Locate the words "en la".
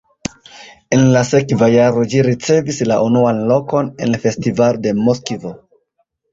0.95-1.21